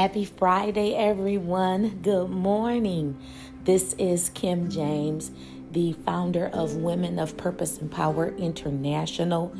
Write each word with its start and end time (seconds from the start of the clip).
Happy 0.00 0.24
Friday, 0.24 0.94
everyone. 0.94 1.98
Good 2.00 2.30
morning. 2.30 3.20
This 3.64 3.92
is 3.98 4.30
Kim 4.30 4.70
James, 4.70 5.30
the 5.72 5.92
founder 5.92 6.46
of 6.46 6.76
Women 6.76 7.18
of 7.18 7.36
Purpose 7.36 7.76
and 7.76 7.92
Power 7.92 8.34
International 8.34 9.54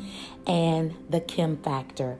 and 0.47 0.95
the 1.11 1.19
Kim 1.19 1.57
Factor. 1.57 2.17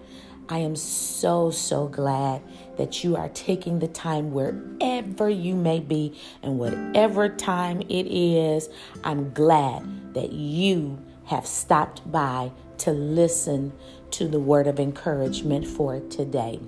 I 0.47 0.59
am 0.59 0.75
so, 0.75 1.49
so 1.49 1.87
glad 1.87 2.43
that 2.77 3.03
you 3.03 3.15
are 3.15 3.29
taking 3.29 3.79
the 3.79 3.87
time 3.87 4.33
wherever 4.33 5.27
you 5.27 5.55
may 5.55 5.79
be 5.79 6.15
and 6.43 6.59
whatever 6.59 7.27
time 7.27 7.81
it 7.81 8.05
is. 8.05 8.69
I'm 9.03 9.33
glad 9.33 10.13
that 10.13 10.31
you 10.31 11.03
have 11.25 11.47
stopped 11.47 12.11
by 12.11 12.51
to 12.77 12.91
listen 12.91 13.73
to 14.11 14.27
the 14.27 14.39
word 14.39 14.67
of 14.67 14.79
encouragement 14.79 15.65
for 15.65 16.01
today. 16.01 16.59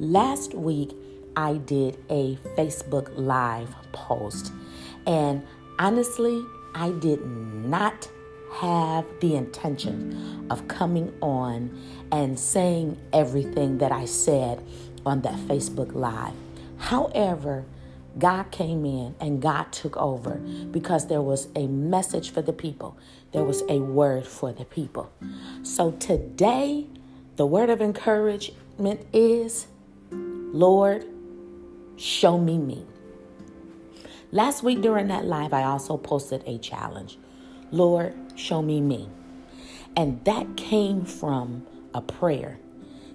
Last 0.00 0.54
week, 0.54 0.96
I 1.36 1.58
did 1.58 1.98
a 2.08 2.36
Facebook 2.56 3.12
Live 3.16 3.68
post, 3.92 4.50
and 5.06 5.46
honestly, 5.78 6.42
I 6.74 6.92
did 6.92 7.26
not 7.26 8.08
have 8.52 9.04
the 9.20 9.36
intention 9.36 10.46
of 10.48 10.66
coming 10.68 11.12
on 11.20 11.78
and 12.10 12.40
saying 12.40 12.96
everything 13.12 13.76
that 13.76 13.92
I 13.92 14.06
said 14.06 14.64
on 15.04 15.20
that 15.20 15.34
Facebook 15.40 15.94
Live. 15.94 16.32
However, 16.78 17.66
God 18.18 18.50
came 18.50 18.86
in 18.86 19.14
and 19.20 19.42
God 19.42 19.70
took 19.70 19.98
over 19.98 20.36
because 20.70 21.08
there 21.08 21.20
was 21.20 21.48
a 21.54 21.66
message 21.66 22.30
for 22.30 22.40
the 22.40 22.54
people. 22.54 22.96
There 23.32 23.44
was 23.44 23.64
a 23.68 23.80
word 23.80 24.26
for 24.26 24.50
the 24.50 24.64
people. 24.64 25.12
So 25.62 25.90
today, 25.90 26.86
the 27.36 27.44
word 27.44 27.68
of 27.68 27.82
encouragement 27.82 29.04
is 29.12 29.66
Lord, 30.52 31.06
show 31.96 32.36
me 32.36 32.58
me. 32.58 32.84
Last 34.32 34.64
week 34.64 34.80
during 34.80 35.06
that 35.08 35.24
live, 35.24 35.52
I 35.52 35.62
also 35.62 35.96
posted 35.96 36.42
a 36.46 36.58
challenge 36.58 37.18
Lord, 37.72 38.14
show 38.34 38.60
me 38.60 38.80
me. 38.80 39.08
And 39.96 40.24
that 40.24 40.56
came 40.56 41.04
from 41.04 41.66
a 41.94 42.00
prayer 42.00 42.58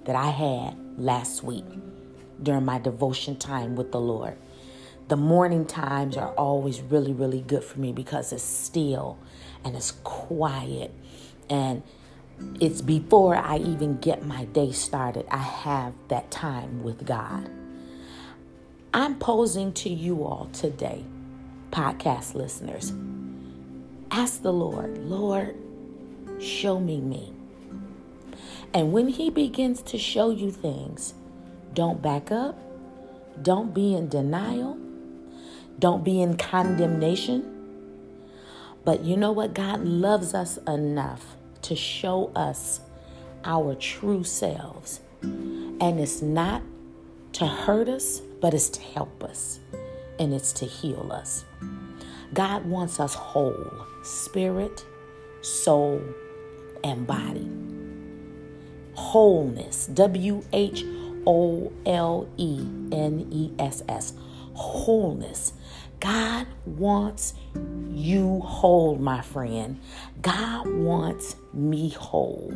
that 0.06 0.16
I 0.16 0.30
had 0.30 0.78
last 0.98 1.44
week 1.44 1.66
during 2.42 2.64
my 2.64 2.80
devotion 2.80 3.36
time 3.36 3.76
with 3.76 3.92
the 3.92 4.00
Lord. 4.00 4.38
The 5.10 5.18
morning 5.18 5.66
times 5.66 6.16
are 6.16 6.32
always 6.36 6.82
really, 6.82 7.12
really 7.12 7.42
good 7.42 7.66
for 7.66 7.80
me 7.80 7.92
because 7.92 8.32
it's 8.32 8.44
still 8.44 9.18
and 9.66 9.76
it's 9.76 9.92
quiet 9.92 10.94
and 11.50 11.84
it's 12.60 12.82
before 12.82 13.36
I 13.36 13.58
even 13.58 13.98
get 13.98 14.26
my 14.26 14.46
day 14.46 14.72
started. 14.72 15.26
I 15.30 15.38
have 15.38 15.94
that 16.08 16.32
time 16.32 16.84
with 16.84 17.06
God. 17.06 17.50
I'm 18.94 19.20
posing 19.20 19.74
to 19.74 19.90
you 19.90 20.24
all 20.24 20.50
today, 20.54 21.04
podcast 21.72 22.34
listeners. 22.34 22.94
Ask 24.12 24.42
the 24.42 24.54
Lord, 24.54 24.98
Lord, 25.00 25.56
show 26.40 26.80
me 26.80 27.02
me. 27.02 27.34
And 28.74 28.94
when 28.94 29.10
He 29.10 29.30
begins 29.30 29.82
to 29.84 29.98
show 29.98 30.30
you 30.30 30.52
things, 30.52 31.14
don't 31.74 32.02
back 32.02 32.32
up, 32.32 32.58
don't 33.42 33.74
be 33.74 33.94
in 33.94 34.08
denial, 34.08 34.78
don't 35.78 36.04
be 36.04 36.22
in 36.22 36.38
condemnation. 36.38 37.52
But 38.86 39.04
you 39.04 39.18
know 39.18 39.32
what? 39.32 39.54
God 39.54 39.82
loves 39.84 40.34
us 40.34 40.58
enough 40.68 41.36
to 41.66 41.76
show 41.76 42.32
us 42.36 42.80
our 43.44 43.74
true 43.76 44.24
selves. 44.24 45.00
And 45.22 46.00
it's 46.00 46.22
not 46.22 46.62
to 47.34 47.48
hurt 47.48 47.90
us, 47.90 48.20
but 48.40 48.54
it's 48.54 48.70
to 48.70 48.82
help 48.82 49.24
us 49.24 49.60
and 50.20 50.34
it's 50.34 50.54
to 50.54 50.66
heal 50.66 51.12
us. 51.12 51.44
God 52.34 52.66
wants 52.66 53.00
us 53.00 53.14
whole 53.16 53.86
spirit, 54.04 54.86
soul, 55.42 56.02
and 56.84 57.08
body. 57.08 57.50
Wholeness, 58.94 59.88
W 59.88 60.44
H 60.54 60.84
O 61.26 61.72
L 61.86 62.30
E 62.38 62.60
N 62.92 63.28
E 63.32 63.52
S 63.60 63.84
S. 63.90 64.14
Wholeness. 64.54 65.54
God 66.00 66.48
wants 66.66 67.34
you 67.90 68.42
whole, 68.42 68.98
my 68.98 69.22
friend. 69.22 69.80
God 70.22 70.68
wants 70.68 71.36
me 71.54 71.90
whole. 71.90 72.54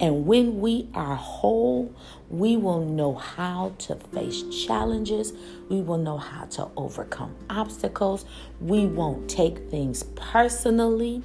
And 0.00 0.26
when 0.26 0.60
we 0.60 0.88
are 0.94 1.16
whole, 1.16 1.94
we 2.28 2.56
will 2.56 2.84
know 2.84 3.14
how 3.14 3.74
to 3.78 3.96
face 3.96 4.42
challenges. 4.66 5.32
We 5.68 5.80
will 5.80 5.98
know 5.98 6.18
how 6.18 6.44
to 6.44 6.68
overcome 6.76 7.34
obstacles. 7.50 8.24
We 8.60 8.86
won't 8.86 9.28
take 9.28 9.70
things 9.70 10.04
personally. 10.14 11.22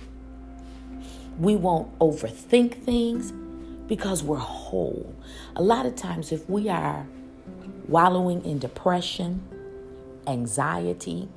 We 1.38 1.56
won't 1.56 1.98
overthink 2.00 2.84
things 2.84 3.32
because 3.88 4.24
we're 4.24 4.38
whole. 4.38 5.14
A 5.56 5.62
lot 5.62 5.86
of 5.86 5.96
times, 5.96 6.32
if 6.32 6.50
we 6.50 6.70
are 6.70 7.06
wallowing 7.88 8.44
in 8.46 8.60
depression, 8.60 9.44
anxiety, 10.28 11.30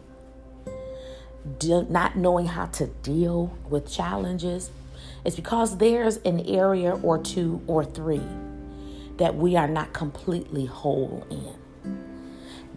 not 1.62 2.16
knowing 2.16 2.46
how 2.46 2.66
to 2.66 2.86
deal 2.86 3.56
with 3.68 3.90
challenges, 3.90 4.70
it's 5.24 5.36
because 5.36 5.78
there's 5.78 6.18
an 6.18 6.40
area 6.40 6.94
or 6.94 7.18
two 7.18 7.62
or 7.66 7.84
three 7.84 8.22
that 9.16 9.34
we 9.34 9.56
are 9.56 9.68
not 9.68 9.92
completely 9.92 10.66
whole 10.66 11.26
in. 11.30 11.54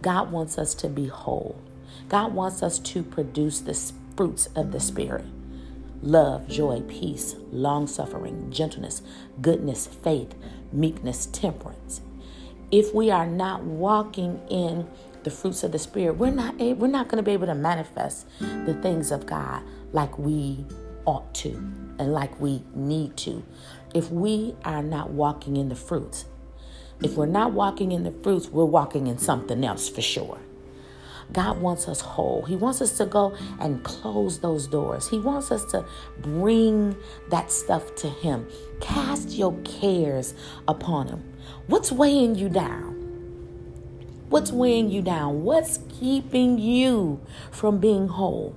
God 0.02 0.32
wants 0.32 0.58
us 0.58 0.74
to 0.74 0.88
be 0.88 1.06
whole. 1.06 1.60
God 2.08 2.34
wants 2.34 2.62
us 2.62 2.78
to 2.78 3.02
produce 3.02 3.60
the 3.60 3.74
fruits 4.16 4.48
of 4.56 4.72
the 4.72 4.80
Spirit 4.80 5.24
love, 6.02 6.48
joy, 6.48 6.80
peace, 6.88 7.36
long 7.52 7.86
suffering, 7.86 8.50
gentleness, 8.50 9.02
goodness, 9.42 9.86
faith, 9.86 10.34
meekness, 10.72 11.26
temperance. 11.26 12.00
If 12.70 12.94
we 12.94 13.10
are 13.10 13.26
not 13.26 13.64
walking 13.64 14.40
in 14.48 14.88
the 15.24 15.30
fruits 15.30 15.62
of 15.62 15.72
the 15.72 15.78
spirit, 15.78 16.16
we're 16.16 16.30
not 16.30 16.60
able, 16.60 16.82
we're 16.82 16.88
not 16.88 17.08
going 17.08 17.16
to 17.16 17.22
be 17.22 17.32
able 17.32 17.46
to 17.46 17.54
manifest 17.54 18.26
the 18.38 18.74
things 18.82 19.10
of 19.10 19.26
God 19.26 19.62
like 19.92 20.18
we 20.18 20.64
ought 21.04 21.32
to 21.34 21.50
and 21.98 22.12
like 22.12 22.40
we 22.40 22.62
need 22.74 23.16
to. 23.18 23.42
If 23.94 24.10
we 24.10 24.54
are 24.64 24.82
not 24.82 25.10
walking 25.10 25.56
in 25.56 25.68
the 25.68 25.76
fruits, 25.76 26.24
if 27.02 27.14
we're 27.14 27.26
not 27.26 27.52
walking 27.52 27.92
in 27.92 28.04
the 28.04 28.12
fruits, 28.12 28.48
we're 28.48 28.64
walking 28.64 29.06
in 29.06 29.18
something 29.18 29.64
else 29.64 29.88
for 29.88 30.02
sure. 30.02 30.38
God 31.32 31.60
wants 31.60 31.88
us 31.88 32.00
whole. 32.00 32.42
He 32.42 32.56
wants 32.56 32.82
us 32.82 32.96
to 32.98 33.06
go 33.06 33.36
and 33.60 33.82
close 33.84 34.40
those 34.40 34.66
doors. 34.66 35.08
He 35.08 35.18
wants 35.18 35.52
us 35.52 35.64
to 35.66 35.84
bring 36.20 36.96
that 37.30 37.52
stuff 37.52 37.94
to 37.96 38.08
Him. 38.08 38.48
Cast 38.80 39.30
your 39.30 39.56
cares 39.60 40.34
upon 40.66 41.08
Him. 41.08 41.22
What's 41.66 41.92
weighing 41.92 42.34
you 42.34 42.48
down? 42.48 42.99
What's 44.30 44.52
weighing 44.52 44.92
you 44.92 45.02
down? 45.02 45.42
What's 45.42 45.80
keeping 45.88 46.56
you 46.56 47.20
from 47.50 47.80
being 47.80 48.06
whole? 48.06 48.56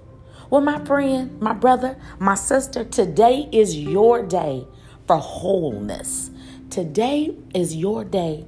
Well, 0.52 0.62
my 0.62 0.78
friend, 0.86 1.42
my 1.42 1.54
brother, 1.54 1.98
my 2.20 2.36
sister, 2.36 2.84
today 2.84 3.50
is 3.52 3.76
your 3.76 4.22
day 4.22 4.68
for 5.08 5.18
wholeness. 5.18 6.30
Today 6.70 7.36
is 7.56 7.76
your 7.76 8.04
day 8.04 8.46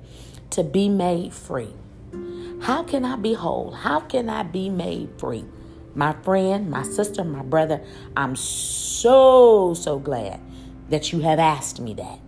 to 0.51 0.63
be 0.63 0.87
made 0.87 1.33
free. 1.33 1.73
How 2.61 2.83
can 2.83 3.03
I 3.03 3.15
be 3.15 3.33
whole? 3.33 3.71
How 3.71 4.01
can 4.01 4.29
I 4.29 4.43
be 4.43 4.69
made 4.69 5.09
free? 5.17 5.45
My 5.95 6.13
friend, 6.13 6.69
my 6.69 6.83
sister, 6.83 7.23
my 7.23 7.41
brother, 7.41 7.81
I'm 8.15 8.35
so, 8.35 9.73
so 9.73 9.97
glad 9.97 10.39
that 10.91 11.11
you 11.11 11.21
have 11.21 11.39
asked 11.39 11.79
me 11.79 11.95
that. 11.95 12.19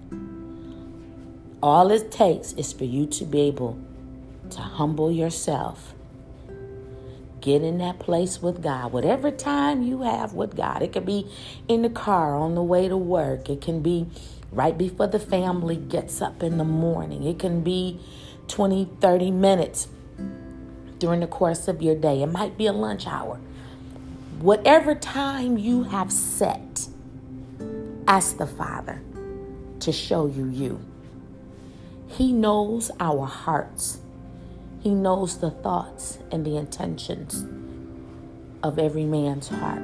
All 1.62 1.92
it 1.92 2.12
takes 2.12 2.54
is 2.54 2.74
for 2.74 2.86
you 2.86 3.06
to 3.06 3.26
be 3.26 3.42
able 3.42 3.80
to 4.52 4.62
humble 4.62 5.12
yourself. 5.12 5.94
Get 7.42 7.62
in 7.62 7.78
that 7.78 8.00
place 8.00 8.42
with 8.42 8.62
God. 8.62 8.92
Whatever 8.92 9.32
time 9.32 9.84
you 9.84 10.02
have 10.02 10.34
with 10.34 10.56
God, 10.56 10.82
it 10.82 10.92
could 10.92 11.06
be 11.06 11.30
in 11.68 11.82
the 11.82 11.90
car 11.90 12.36
on 12.36 12.56
the 12.56 12.64
way 12.64 12.88
to 12.88 12.98
work, 12.98 13.50
it 13.50 13.62
can 13.62 13.82
be 13.82 14.08
right 14.52 14.78
before 14.78 15.08
the 15.08 15.20
family 15.20 15.76
gets 15.76 16.22
up 16.22 16.42
in 16.42 16.58
the 16.58 16.64
morning, 16.64 17.24
it 17.24 17.40
can 17.40 17.62
be 17.62 18.00
20, 18.48 18.90
30 19.00 19.32
minutes 19.32 19.88
during 21.00 21.20
the 21.20 21.28
course 21.28 21.68
of 21.68 21.82
your 21.82 21.96
day, 21.96 22.22
it 22.22 22.28
might 22.28 22.58
be 22.58 22.66
a 22.66 22.74
lunch 22.74 23.08
hour. 23.08 23.40
Whatever 24.40 24.96
time 24.96 25.58
you 25.58 25.84
have 25.84 26.12
set, 26.12 26.88
ask 28.08 28.38
the 28.38 28.48
Father 28.48 29.02
to 29.80 29.92
show 29.92 30.28
you 30.28 30.46
you. 30.46 30.80
He 32.08 32.32
knows 32.32 32.90
our 33.00 33.26
hearts. 33.26 34.00
He 34.88 34.94
knows 34.94 35.40
the 35.40 35.52
thoughts 35.52 36.18
and 36.32 36.46
the 36.46 36.56
intentions 36.56 37.44
of 38.64 38.80
every 38.80 39.04
man's 39.04 39.50
heart. 39.50 39.84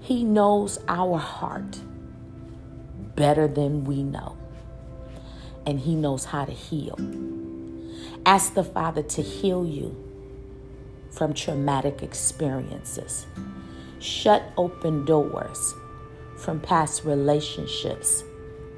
He 0.00 0.22
knows 0.22 0.78
our 0.86 1.18
heart 1.18 1.80
better 3.16 3.48
than 3.48 3.82
we 3.82 4.04
know. 4.04 4.36
And 5.66 5.80
He 5.80 5.96
knows 5.96 6.26
how 6.26 6.44
to 6.44 6.52
heal. 6.52 6.96
Ask 8.24 8.54
the 8.54 8.62
Father 8.62 9.02
to 9.02 9.22
heal 9.22 9.66
you 9.66 9.96
from 11.10 11.34
traumatic 11.34 12.00
experiences. 12.00 13.26
Shut 13.98 14.52
open 14.56 15.04
doors 15.04 15.74
from 16.36 16.60
past 16.60 17.02
relationships 17.04 18.22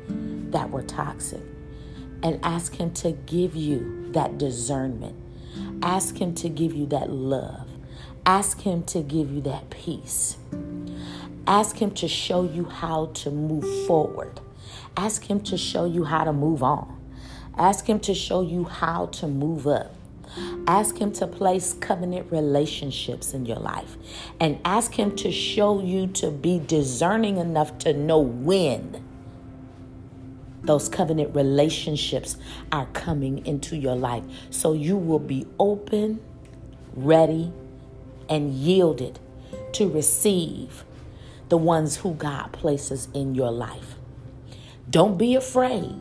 that 0.08 0.70
were 0.70 0.84
toxic. 0.84 1.43
And 2.26 2.40
ask 2.43 2.75
Him 2.75 2.90
to 2.94 3.12
give 3.12 3.55
you 3.55 4.08
that 4.11 4.37
discernment. 4.37 5.14
Ask 5.81 6.17
Him 6.17 6.34
to 6.34 6.49
give 6.49 6.75
you 6.75 6.84
that 6.87 7.08
love. 7.08 7.69
Ask 8.26 8.62
Him 8.62 8.82
to 8.87 9.00
give 9.00 9.31
you 9.31 9.40
that 9.43 9.70
peace. 9.70 10.37
Ask 11.46 11.76
Him 11.76 11.93
to 11.93 12.08
show 12.08 12.43
you 12.43 12.64
how 12.64 13.12
to 13.14 13.31
move 13.31 13.87
forward. 13.87 14.40
Ask 14.96 15.31
Him 15.31 15.38
to 15.43 15.56
show 15.56 15.84
you 15.84 16.02
how 16.02 16.25
to 16.25 16.32
move 16.32 16.64
on. 16.64 17.00
Ask 17.56 17.88
Him 17.88 18.00
to 18.00 18.12
show 18.12 18.40
you 18.40 18.64
how 18.64 19.06
to 19.06 19.29
move 19.29 19.69
up. 19.69 19.94
Ask 20.67 20.99
Him 20.99 21.12
to 21.12 21.29
place 21.29 21.75
covenant 21.75 22.32
relationships 22.32 23.34
in 23.34 23.46
your 23.46 23.61
life. 23.61 23.96
And 24.40 24.58
ask 24.64 24.94
Him 24.94 25.14
to 25.14 25.31
show 25.31 25.81
you 25.81 26.08
to 26.08 26.32
be 26.32 26.58
discerning 26.58 27.37
enough 27.37 27.79
to 27.79 27.93
know 27.93 28.19
when 28.19 29.06
those 30.66 30.88
covenant 30.88 31.34
relationships 31.34 32.36
are 32.72 32.86
coming 32.86 33.46
into 33.46 33.76
your 33.76 33.94
life. 33.94 34.24
So 34.50 34.72
you 34.72 34.96
will 34.96 35.18
be 35.18 35.46
open, 35.58 36.20
ready, 36.94 37.52
and 38.28 38.52
yielded 38.52 39.18
to 39.72 39.88
receive 39.88 40.84
the 41.48 41.56
ones 41.56 41.96
who 41.96 42.14
God 42.14 42.52
places 42.52 43.08
in 43.14 43.34
your 43.34 43.52
life. 43.52 43.94
Don't 44.90 45.16
be 45.16 45.34
afraid 45.34 45.94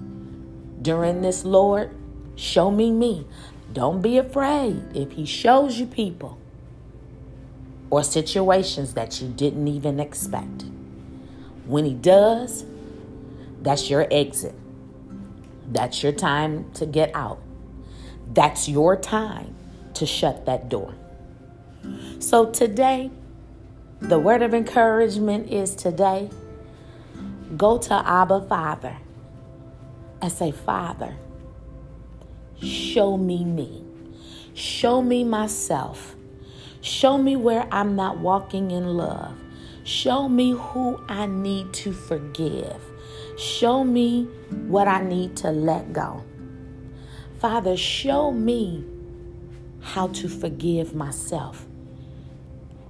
during 0.82 1.22
this, 1.22 1.46
Lord. 1.46 1.96
Show 2.36 2.72
me 2.72 2.92
me. 2.92 3.28
Don't 3.74 4.02
be 4.02 4.18
afraid 4.18 4.82
if 4.96 5.12
He 5.12 5.26
shows 5.26 5.80
you 5.80 5.86
people 5.86 6.40
or 7.90 8.04
situations 8.04 8.94
that 8.94 9.22
you 9.22 9.30
didn't 9.30 9.68
even 9.68 10.00
expect. 10.00 10.66
When 11.66 11.86
He 11.86 11.94
does, 11.94 12.66
that's 13.66 13.90
your 13.90 14.08
exit. 14.12 14.54
That's 15.72 16.04
your 16.04 16.12
time 16.12 16.72
to 16.74 16.86
get 16.86 17.14
out. 17.16 17.42
That's 18.32 18.70
your 18.70 18.96
time 18.96 19.56
to 19.96 20.06
shut 20.06 20.46
that 20.46 20.70
door. 20.70 20.94
So 22.20 22.52
today, 22.52 23.10
the 24.00 24.20
word 24.20 24.44
of 24.44 24.54
encouragement 24.54 25.52
is 25.52 25.76
today 25.76 26.30
go 27.58 27.78
to 27.78 27.94
Abba 27.94 28.42
Father 28.42 28.98
and 30.22 30.32
say, 30.32 30.52
Father, 30.52 31.16
show 32.62 33.18
me 33.18 33.44
me. 33.44 33.84
Show 34.54 35.02
me 35.02 35.24
myself. 35.24 36.16
Show 36.82 37.18
me 37.18 37.36
where 37.36 37.68
I'm 37.72 37.96
not 37.96 38.20
walking 38.20 38.70
in 38.72 38.96
love. 38.96 39.36
Show 39.84 40.30
me 40.30 40.52
who 40.52 41.00
I 41.08 41.26
need 41.26 41.74
to 41.74 41.94
forgive. 41.94 42.82
Show 43.38 43.84
me 43.84 44.26
what 44.68 44.88
I 44.88 45.02
need 45.02 45.36
to 45.38 45.52
let 45.52 45.92
go. 45.92 46.24
Father, 47.40 47.76
show 47.76 48.32
me 48.32 48.86
how 49.82 50.08
to 50.08 50.28
forgive 50.28 50.96
myself 50.96 51.68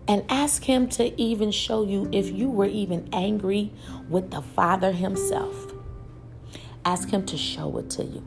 and 0.08 0.24
ask 0.30 0.64
Him 0.64 0.88
to 0.90 1.20
even 1.20 1.52
show 1.52 1.84
you 1.84 2.08
if 2.12 2.32
you 2.32 2.50
were 2.50 2.66
even 2.66 3.10
angry 3.12 3.72
with 4.08 4.32
the 4.32 4.42
Father 4.42 4.92
Himself. 4.92 5.74
Ask 6.84 7.10
Him 7.10 7.26
to 7.26 7.38
show 7.38 7.78
it 7.80 7.90
to 7.92 8.04
you. 8.04 8.24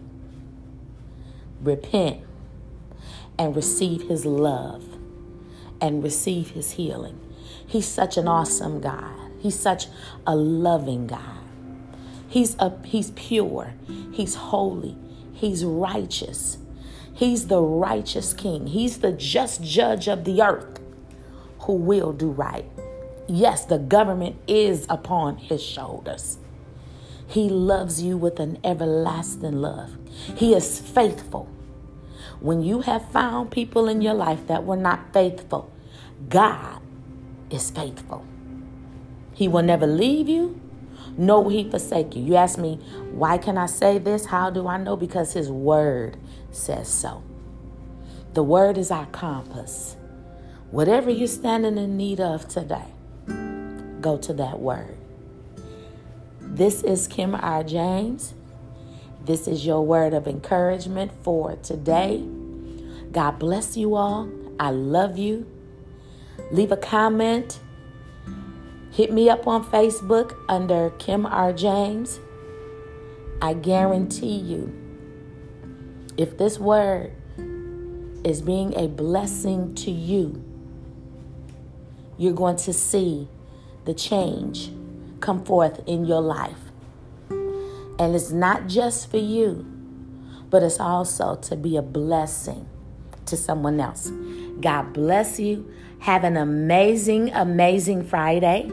Repent 1.62 2.20
and 3.38 3.54
receive 3.54 4.02
His 4.02 4.26
love 4.26 4.84
and 5.80 6.02
receive 6.02 6.50
His 6.50 6.72
healing. 6.72 7.20
He's 7.64 7.86
such 7.86 8.16
an 8.16 8.26
awesome 8.26 8.80
God, 8.80 9.14
He's 9.38 9.58
such 9.58 9.86
a 10.26 10.34
loving 10.34 11.06
God. 11.06 11.47
He's, 12.28 12.56
a, 12.58 12.72
he's 12.84 13.10
pure, 13.12 13.74
He's 14.12 14.34
holy, 14.36 14.96
He's 15.32 15.64
righteous. 15.64 16.58
He's 17.14 17.48
the 17.48 17.60
righteous 17.60 18.32
King, 18.32 18.68
He's 18.68 18.98
the 18.98 19.12
just 19.12 19.62
judge 19.62 20.08
of 20.08 20.24
the 20.24 20.42
earth 20.42 20.80
who 21.60 21.74
will 21.74 22.12
do 22.12 22.30
right. 22.30 22.64
Yes, 23.28 23.64
the 23.66 23.78
government 23.78 24.36
is 24.48 24.86
upon 24.88 25.36
his 25.36 25.62
shoulders. 25.62 26.38
He 27.26 27.50
loves 27.50 28.00
you 28.02 28.16
with 28.16 28.40
an 28.40 28.58
everlasting 28.64 29.60
love. 29.60 29.98
He 30.34 30.54
is 30.54 30.80
faithful. 30.80 31.46
When 32.40 32.62
you 32.62 32.80
have 32.82 33.10
found 33.10 33.50
people 33.50 33.86
in 33.88 34.00
your 34.00 34.14
life 34.14 34.46
that 34.46 34.64
were 34.64 34.76
not 34.78 35.12
faithful, 35.12 35.70
God 36.30 36.80
is 37.50 37.70
faithful. 37.70 38.24
He 39.34 39.46
will 39.46 39.62
never 39.62 39.86
leave 39.86 40.28
you, 40.28 40.58
will 41.18 41.50
he 41.50 41.68
forsake 41.68 42.14
you. 42.14 42.22
You 42.22 42.36
ask 42.36 42.58
me, 42.58 42.76
why 43.10 43.38
can 43.38 43.58
I 43.58 43.66
say 43.66 43.98
this? 43.98 44.26
How 44.26 44.50
do 44.50 44.68
I 44.68 44.76
know? 44.76 44.96
Because 44.96 45.32
his 45.32 45.50
word 45.50 46.16
says 46.52 46.88
so. 46.88 47.22
The 48.34 48.42
word 48.42 48.78
is 48.78 48.90
our 48.90 49.06
compass. 49.06 49.96
Whatever 50.70 51.10
you're 51.10 51.26
standing 51.26 51.76
in 51.76 51.96
need 51.96 52.20
of 52.20 52.46
today, 52.46 52.86
go 54.00 54.16
to 54.18 54.32
that 54.34 54.60
word. 54.60 54.96
This 56.40 56.82
is 56.82 57.08
Kim 57.08 57.34
R. 57.34 57.64
James. 57.64 58.34
This 59.24 59.48
is 59.48 59.66
your 59.66 59.84
word 59.84 60.14
of 60.14 60.28
encouragement 60.28 61.10
for 61.22 61.56
today. 61.56 62.24
God 63.10 63.38
bless 63.38 63.76
you 63.76 63.96
all. 63.96 64.30
I 64.60 64.70
love 64.70 65.18
you. 65.18 65.46
Leave 66.52 66.70
a 66.70 66.76
comment. 66.76 67.58
Hit 68.98 69.12
me 69.12 69.30
up 69.30 69.46
on 69.46 69.64
Facebook 69.64 70.36
under 70.48 70.90
Kim 70.98 71.24
R. 71.24 71.52
James. 71.52 72.18
I 73.40 73.54
guarantee 73.54 74.34
you, 74.34 74.74
if 76.16 76.36
this 76.36 76.58
word 76.58 77.12
is 78.24 78.42
being 78.42 78.74
a 78.74 78.88
blessing 78.88 79.76
to 79.76 79.92
you, 79.92 80.44
you're 82.16 82.32
going 82.32 82.56
to 82.56 82.72
see 82.72 83.28
the 83.84 83.94
change 83.94 84.72
come 85.20 85.44
forth 85.44 85.80
in 85.86 86.04
your 86.04 86.20
life. 86.20 86.58
And 87.30 88.16
it's 88.16 88.32
not 88.32 88.66
just 88.66 89.12
for 89.12 89.18
you, 89.18 89.64
but 90.50 90.64
it's 90.64 90.80
also 90.80 91.36
to 91.36 91.54
be 91.54 91.76
a 91.76 91.82
blessing 91.82 92.68
to 93.26 93.36
someone 93.36 93.78
else. 93.78 94.10
God 94.60 94.92
bless 94.92 95.38
you. 95.38 95.72
Have 96.00 96.24
an 96.24 96.36
amazing, 96.36 97.32
amazing 97.32 98.04
Friday 98.04 98.70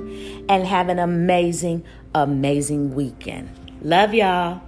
and 0.48 0.66
have 0.66 0.90
an 0.90 1.00
amazing, 1.00 1.84
amazing 2.14 2.94
weekend. 2.94 3.50
Love 3.82 4.14
y'all. 4.14 4.62